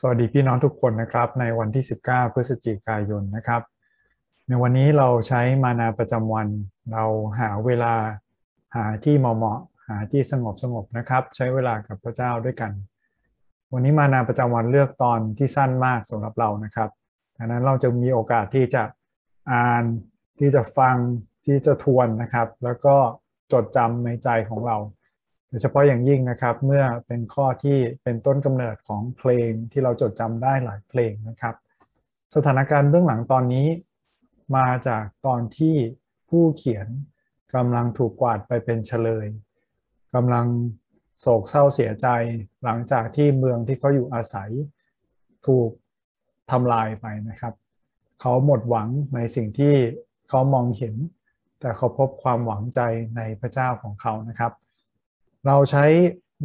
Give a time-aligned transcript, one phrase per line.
[0.00, 3.62] สวัสดีพี่น้องทุกคนนะครับในวันที่ 19 พฤศจิกายนนะครับ
[4.48, 6.48] ในวันนี้เราใช้มานาประจำวัน
[6.92, 7.04] เรา
[7.40, 7.94] หาเวลา
[8.76, 12.72] หาที่เหมาะๆหาที่สงบสงบนะครับ ใช้เวลากับพระเจ้าด้วยกัน
[13.72, 16.90] วันนี้มานาประจำวันเลือกตอนที่สั้นมากสำหรับเรานะครับ
[17.36, 18.82] ดังนั้นเราจะมีโอกาสที่จะ
[19.52, 19.84] อ่าน
[20.38, 20.96] ที่จะฟัง
[21.46, 22.96] ที่จะทวนนะครับ แล้วก็
[23.52, 24.76] จดจำในใจของเรา
[25.48, 31.54] โดยเฉพาะอย่างยิ่งนะครับเมื่อเป็นข้อที่เป็นต้นกำเนิดของเพลงที่เราจดจำได้หลายเพลงนะครับ
[32.34, 33.66] สถานการณ์เบื้องหลังตอนนี้
[34.56, 35.76] มาจากตอนที่
[36.28, 36.88] ผู้เขียน
[37.54, 39.26] กำลังถูกกวาดไปเป็นเฉลย
[40.14, 40.46] กำลัง
[41.20, 42.06] โศกเศร้าเสียใจ
[42.64, 44.50] หลังจากที่เมืองที่เขาอยู่อาศัย
[45.46, 45.70] ถูก
[46.50, 47.54] ทำลายไปนะครับ
[48.20, 49.74] เขาหมดหวังในสิ่งที่
[50.28, 50.94] เขามองเห็น
[51.60, 52.80] แต่เขาพบความหวังใจ
[53.16, 54.52] ในพระเจ้าของเขานะครับ
[55.46, 55.84] เราใช้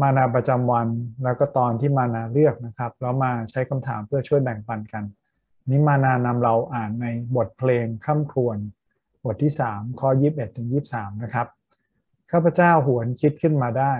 [0.00, 0.88] มานาประจำวัน
[1.24, 5.04] แล้วก็ตอนที่มานาเลือกนะครับแล้วมาใช้คำถามเพื่อช่วยแบ่งปันกัน
[5.68, 7.06] นี้มานานำเราอ่านใน
[7.36, 8.58] บทเพลงข้ามครวน
[9.24, 11.46] บทที่ 3 ข้อ 21ถึง23 นะครับ
[12.32, 13.94] ข้าพเจ้าหวนคิดขึ้นมาได้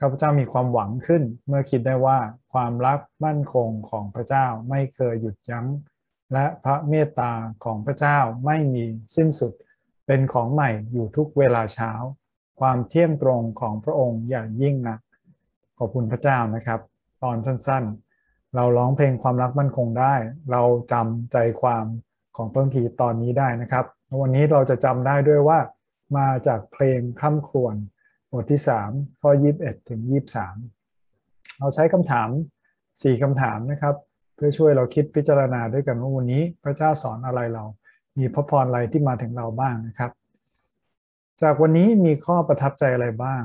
[0.00, 2.18] ข้าพเจ้ามีความหวังขึ้น เมื่อคิดได้ว่า
[2.52, 5.66] ความรักมั่นคงของพระเจ้าไม่เคยหยุดยั้ง
[6.32, 7.32] และพระเมตตา
[7.64, 8.84] ของพระเจ้าไม่มี
[9.16, 9.52] สิ้นสุด
[10.06, 11.92] เป็นของใหม่อยู่ทุกเวลาเช้า
[12.60, 14.96] ความเที่ยงตรงของพระองค์อย่างยิ่งนะ
[15.78, 16.80] ขอบคุณพระเจ้านะครับ
[17.22, 20.14] ตอนสั้นๆ เราร้องเพลงความรักมั่นคงได้
[20.50, 21.84] เราจำใจความ
[22.36, 23.84] ของต้นทีตอนนี้ได้นะครับ
[24.20, 25.58] วันนี้เราจะจำได้ด้วยว่า
[26.16, 27.74] มาจากเพลงค่ำครวญ
[28.32, 28.60] บทที่
[28.90, 30.00] 3 ข้อ 21 ถึง
[30.80, 32.28] 23 เราใช้คำถาม
[32.74, 33.94] 4คำถามนะครับ
[34.34, 37.64] เพื่อช่วยเราคิดพิจารณาด้วยกันว่าวันนี้พระเจ้าสอนอะไรเรา
[38.18, 40.10] มีพระพรอะไรที่มาถึงเราบ้างนะครับ
[41.42, 43.42] จากวันนี้มีข้อประทับใจอะไรบ้าง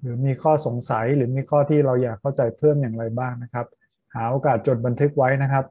[0.00, 3.66] หรือมีข้อสงสัยหรือมีข้อที่เราอยากเข้าใจเพิ่มอย่างไรบ้างนะครับ
[4.14, 5.64] หาโอกาสจดบันทึกไว้นะครับ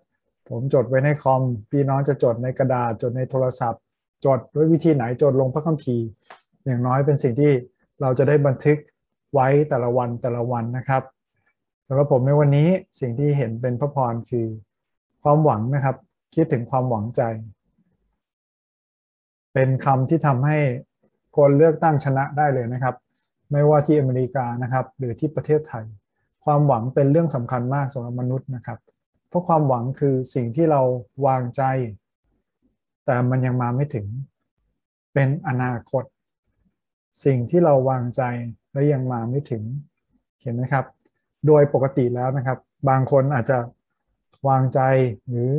[0.49, 3.81] ผมจดไว้ในคอม พี่น้องจะจดในกระดาษจดในโทรศัพท์
[4.25, 6.05] จดด้วยวิธีไหนจดลงพระคัมภีร์
[6.65, 7.51] อย่างน้อยเป็นสิ่งที่
[8.01, 8.77] เราจะได้บันทึก
[9.33, 11.03] ไว้แต่ละวันแต่ละวันนะครับ
[11.87, 14.47] สำหรับผมในวันนี้สิ่งที่เห็นเป็นพระพรคือ
[15.23, 15.95] ความหวังนะครับ
[16.35, 17.21] คิดถึงความหวังใจ
[19.53, 20.57] เป็นคำที่ทำให้
[21.39, 22.95] คนเลือกตั้งชนะได้เลยนะครับ
[23.51, 25.85] ไม่ว่าที่อเมริกานะครับ หรือที่ประเทศไทย
[26.45, 28.79] ความหวังเป็นเรื่องสำคัญมากสำหรับมนุษย์นะครับ
[29.29, 30.81] เพราะความหวังคือสิ่งที่เรา
[31.25, 31.63] วางใจ
[33.05, 34.07] แต่มันยังมาไม่ถึง
[35.13, 36.03] เป็นอนาคต
[37.25, 38.21] สิ่งที่เราวางใจ
[38.73, 39.63] และยังมาไม่ถึง
[40.41, 40.85] เห็นไหมครับ
[41.47, 42.57] โดยปกติแล้วนะครับ
[42.89, 43.57] บางคนอาจจะ
[44.47, 44.79] วางใจ
[45.29, 45.51] หรือ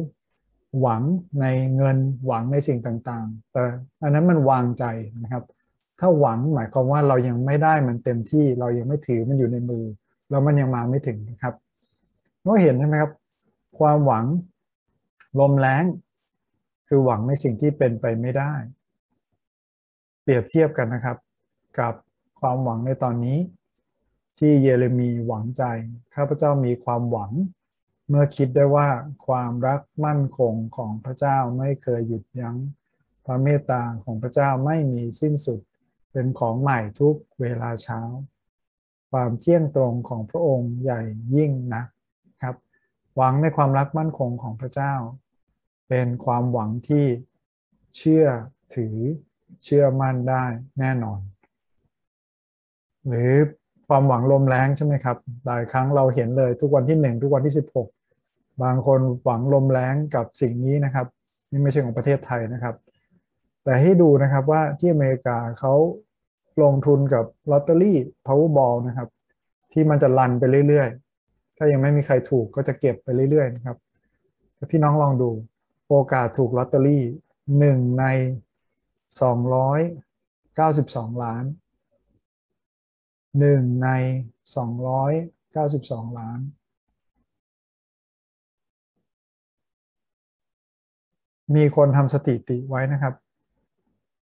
[0.81, 1.03] หวัง
[1.41, 3.65] ในเงินหวังในสิ่งต่างๆ แต่
[4.03, 4.85] อันนั้นมันวางใจ
[5.23, 5.45] นะครับ
[6.01, 9.85] ถ้าหวังหมายความว่าเรายังไม่ได้มันเต็มที่เรายังไม่ถือมันอยู่ในมือ
[10.31, 11.55] แล้วมันยังมาไม่ถึงนะครับ
[12.47, 13.13] ก็เห็นใช่ไหมครับ
[13.79, 14.25] ความหวัง
[15.41, 15.85] ลมแรง
[16.89, 18.53] คือหวังในสิ่งที่เป็นไปไม่ได้
[20.23, 21.17] เปรียบเทียบกันนะครับ
[21.79, 21.95] กับ
[22.41, 23.39] ความหวังในตอนนี้
[24.39, 25.63] ที่เยเรมีหวังใจ
[26.15, 27.33] ข้าพเจ้ามีความหวัง
[28.09, 28.89] เมื่อคิดได้ว่า
[29.27, 32.57] ความรักมั่นคงของพระเจ้าไม่เคยหยุดยัง้ง
[33.25, 35.61] พระเมตตาของพระเจ้าไม่มีสิ้นสุด
[36.13, 38.01] เป็นของใหม่ทุกเวลาเช้า
[39.11, 41.03] ความเที่ยงตรงของพระองค์ใหญ่
[41.35, 41.83] ยิ่งนะ
[42.43, 42.57] ครับ
[43.17, 44.95] หวังในความรักมั่นคงของพระเจ้า
[45.89, 47.07] เป็นความหวังที่
[47.97, 48.25] เชื่อ
[48.77, 48.97] ถือ
[49.65, 50.45] เชื่อมั่นได้
[50.79, 51.21] แน่นอน
[53.09, 53.33] หรือ
[53.89, 55.17] ความหวังลมแรงใช่ไหมครับ
[55.47, 57.55] หลายครั้งเราเห็นเลยทุกวันที่1ทุกวันที่
[58.07, 61.07] 16บางคนหวังลมแรงกับสิ่งนี้นะครับ
[61.51, 62.75] นี่ไม่ใช่ของประเทศไทยนะครับ
[63.65, 65.75] แต่ให้ดูนะครับว่าที่อเมริกาเขา
[66.63, 69.09] ลงทุนกับลอตเตอรี่ Powerball นะครับ
[69.73, 73.77] ที่มันจะรันไปเรื่อยๆ ถ้ายังไม่มีใครถูกก็จะเก็บไปเรื่อยๆนะครับ
[74.71, 75.31] พี่น้องลองดู
[75.89, 77.03] โอกาสถูกลอตเตอรี่
[77.59, 78.05] หนึ่งใน
[79.81, 81.45] 292ล้าน
[83.39, 83.89] หนึ่งใน
[85.45, 86.41] 292ล้าน
[91.55, 93.15] มีคนทำสถิติไว้นะครับ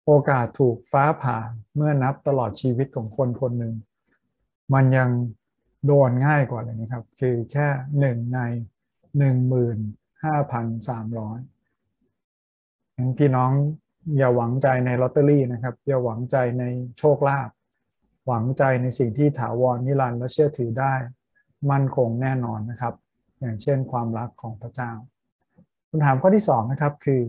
[0.07, 1.39] โอกาสถูกฟ้าผ่า
[1.77, 3.75] เมื่อนับตลอดชีวิตของคนคนหนึ่ง
[4.75, 5.09] มันยัง
[5.87, 7.69] โดนง่ายกว่าเลยนะครับ คือแค่
[8.01, 8.41] หนึ่งใน
[9.19, 9.79] หนึ่งหมื่น
[10.25, 11.39] ห้าพันสามร้อย
[13.19, 13.51] พี่น้อง
[14.17, 16.65] อย่าหวังใจในลอตเตอรี่นะครับ อย่าหวังใจใน
[16.99, 17.51] โชคลาภ
[18.27, 20.95] หวังใจในสิ่งที่ถาวรนิรันดร์และเชื่อถือได้
[21.71, 22.95] มั่นคงแน่นอนนะครับ
[23.41, 24.91] อย่างเช่นความรักของพระเจ้า
[25.89, 27.23] คำถามข้อที่สองนะครับคือ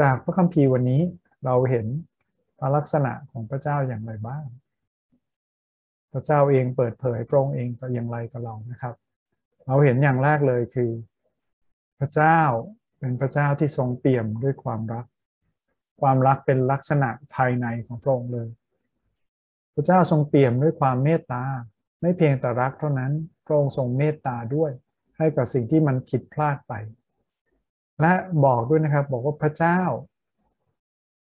[0.00, 1.02] จากพระคัมภีร์วันนี้
[1.44, 1.86] เราเห็น
[2.58, 4.44] พระลักษณะของพระเจ้าอย่างไรบ้าง
[6.12, 8.94] พระเจ้าเองเปิดเผยพระองค์เองก็อย่างไรกับเรานะครับ
[9.66, 10.90] เราเห็นอย่างแรกเลยคือ
[11.98, 12.40] พระเจ้า
[12.98, 15.06] เป็นพระเจ้าที่ทรงเปี่ยมด้วยความรัก
[16.00, 18.48] ความรักเป็นลักษณะภายในของพระองค์เลย
[19.74, 21.44] พระเจ้าทรงเปี่ยมด้วยความเมตตา
[22.00, 23.12] ไม่เพียงแต่รักเท่านั้น
[23.46, 24.70] พระองค์ทรงเมตตาด้วย
[25.18, 26.72] ให้กับสิ่งที่มันผิดพลาดไป
[28.00, 28.12] และ
[28.44, 29.80] บอกด้วยนะครับบอกว่าพระเจ้า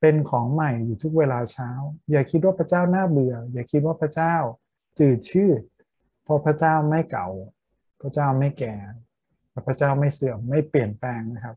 [0.00, 1.70] เป็นของใหม่อยู่ทุกเวลาเช้า
[2.10, 4.34] อย่าคิดว่าพระเจ้าน่าเบื่อ อย่าคิดว่าพระเจ้า
[4.98, 5.60] จืดชืด
[6.24, 7.28] เพราะพระเจ้าไม่เก่า
[8.00, 8.74] พระเจ้าไม่แก่
[9.66, 11.56] พระเจ้าไม่เสื่อมไม่เปลี่ยนแปลงนะครับ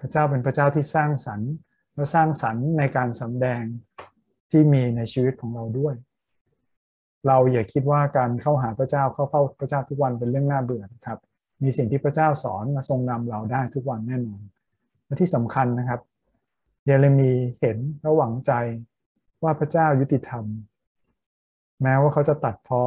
[0.00, 1.52] พระเจ้าเป็นพระเจ้าที่สร้างสรรค์
[1.94, 3.62] และสร้างสรรค์ในการสำแดง
[4.50, 5.94] ที่มีในชีวิตของเราด้วย
[7.26, 11.18] เราอย่าคิดว่าการเข้าหาพระเจ้าเข้าเฝ้าพระเจ้าทุกวันเป็นเรื่องน่าเบื่อครับ
[11.62, 14.42] มีสิ่งที่พระเจ้าสอนมาทรงนำเราได้ทุกวันแน่นอน
[15.06, 16.00] และที่สำคัญนะครับ
[16.84, 18.52] เยเรมีเห็นและหวังใจ
[19.42, 20.44] ว่าพระเจ้ายุติธรรม
[21.82, 22.82] แม้ว่าเขาจะตัดพ้อ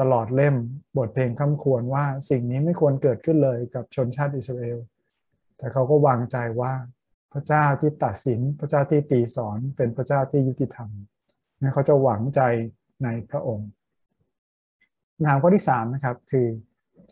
[0.00, 0.56] ตลอดเล่ม
[0.96, 4.78] บทเพลงคำควรว่าสิ่งนี้ไม่ควรเกิดขึ้นเลยกับชนชาติอิสราเอล
[5.56, 6.72] แต่เขาก็วางใจว่า
[7.32, 10.88] พระเจ้าที่ตัดสินพระเจ้าที่ตีสอนเป็นพระเจ้าที่ยุติธรรม
[11.60, 12.40] นั่นเขาจะหวังใจ
[13.04, 13.68] ในพระองค์
[15.14, 16.46] คำถามข้อที่3นะครับคือ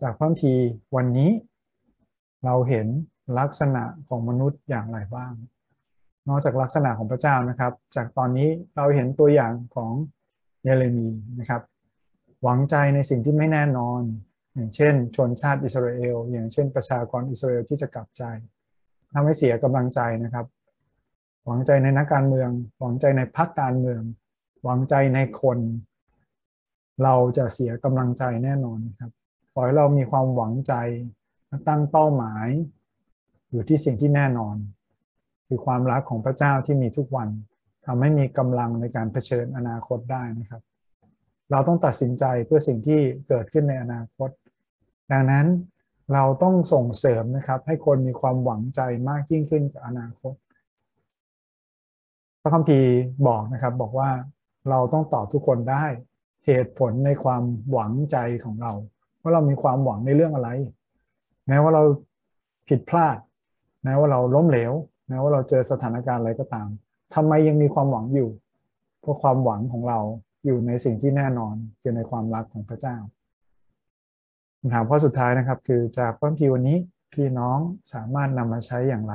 [0.01, 0.53] จากพระพี
[0.97, 1.31] วันนี้
[2.45, 2.87] เราเห็น
[3.39, 5.33] ลักษณะของมนุษย์อย่างไรบ้าง
[6.31, 9.93] นอกจากลักษณะของพระเจ้านะครับ จากตอนนี้เราเห็นตัวอย่างของ
[10.63, 11.09] เยเรมี
[11.41, 11.63] นะครับ
[12.43, 14.01] หวังใจในสิ่งที่ไม่แน่นอน
[14.55, 18.23] อย่างเช่น ชนชาติอิสราเอล อย่างเช่น ประชากรอิสราเอลที่จะกลับใจ
[19.13, 20.47] ทำให้เสียกำลังใจนะครับ
[21.47, 22.51] หวังใจในนักการเมือง
[22.81, 24.03] หวังใจในพรรคการเมือง
[24.65, 25.59] หวังใจในคน
[27.05, 29.13] เราจะเสียกำลังใจแน่นอนครับ
[29.53, 30.75] ขอให้เรามีความหวังใจ
[31.69, 32.47] ตั้งเป้าหมาย
[33.51, 34.57] อยู่ที่สิ่งที่แน่นอน
[35.53, 37.29] คือความรักของพระเจ้าที่มีทุกวัน
[37.87, 40.63] ทำให้มีกำลังในการเผชิญอนาคตได้นะครับ
[41.51, 44.31] เราต้องตัดสินใจเพื่อสิ่งที่เกิดขึ้นในอนาคต
[45.13, 45.47] ดังนั้น
[46.15, 50.35] เราต้องส่งเสริมนะครับ ให้คนมีความหวังใจมากยิ่งขึ้นกับอนาคต
[52.43, 52.93] พระคัมภีร์
[53.29, 54.11] บอกนะครับบอกว่า
[54.71, 55.85] เราต้องตอบทุกคนได้
[56.47, 58.73] เหตุผลในความหวังใจของเรา
[59.21, 60.51] ว่าเรามีความหวังในเรื่องอะไร
[61.47, 61.83] แม้ว่าเรา
[62.69, 63.17] ผิดพลาด
[63.85, 64.73] แม้ว่าเราล้มเหลว
[65.11, 66.69] แม้ว่าเราเจอสถานการณ์อะไรก็ตาม
[67.15, 68.31] ทำไมยังมีความหวังอยู่
[69.01, 69.99] เพราะความหวังของเรา
[70.47, 72.97] อยู่ในสิ่งที่แน่นอนคือในความรักของพระเจ้า
[74.59, 76.79] คำถามข้อสุดท้ายนะครับ คือจากพระพีวันนี้
[77.13, 77.59] พี่น้อง
[77.93, 79.15] สามารถนำมาใช้อย่างไร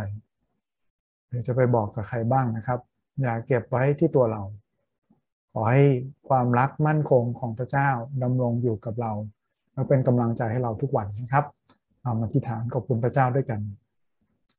[1.27, 2.79] หรือจะไปบอกกับใครบ้างนะครับ
[3.21, 4.41] อย่าเก็บไว้ที่ตัวเรา
[5.53, 5.83] ขอให้
[6.29, 7.89] ความรักมั่นคงของพระเจ้า
[8.23, 9.11] ดำรงอยู่กับเรา
[9.73, 11.45] และเป็นกำลังใจให้เราทุกวันนะครับ
[12.01, 13.59] เอามาที่ฐานขอบคุณพระเจ้าด้วยกัน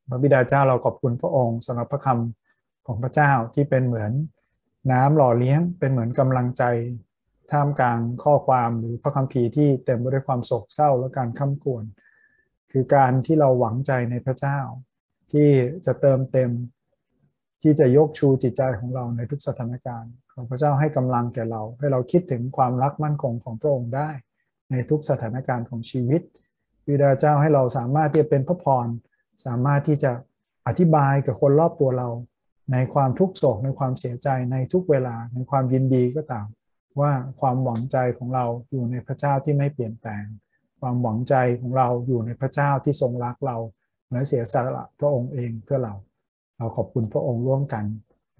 [0.08, 4.12] พระบิดาเจ้าเราขอบคุณพระองค์สำหรับพระคำของพระเจ้าที่เป็นเหมือน
[4.92, 6.62] น้ำหล่อเลี้ยง เป็นเหมือนกำลังใจ
[7.50, 11.84] ท่ามกลางข้อความหรือพระคัมภีร์ที่เต็มไปด้วยความโศกเศร้าและการข้ากวน
[12.72, 14.58] คือการที่เราหวังใจในพระเจ้า
[15.32, 15.48] ที่
[15.86, 16.50] จะเติมเต็ม
[17.62, 24.10] ที่จะยกชูจิตใจของเราในทุกสถานการณ์ ของพระเจ้าให้กำลังแก่เรา ให้เราคิดถึงความรักมั่นคงของพระองค์ได้
[24.70, 26.22] ในทุกสถานการณ์ของชีวิต
[26.88, 28.86] วิดาเจ้าให้เราสามารถที่จะเป็นพระพร
[29.44, 30.12] สามารถที่จะ
[30.66, 32.08] อธิบายกับคนรอบตัวเรา
[32.72, 36.46] ในความทุกโศกในความเสียใจในทุกเวลาในความยินดีก็ตาม
[37.00, 40.24] ว่าความหวังใจของเราอยู่ในพระเจ้าที่ไม่เปลี่ยนแปลง
[40.80, 43.56] ความหวังใจของเราอยู่ในพระเจ้าที่ทรงรักเรา
[44.10, 45.94] และเสียสละพระองค์เองเพื่อเรา
[46.58, 47.84] เราขอบคุณพระองค์ร่วมกัน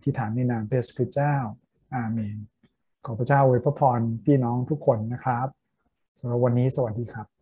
[0.03, 1.35] ที่ฐานในนามพระสุเจ้า
[1.95, 2.37] อาเมน
[3.05, 5.49] ขอพระเจ้าอวยพระพรพี่น้องทุกคนนะครับ
[6.19, 7.36] สำหรับวันนี้สวัสดีครับ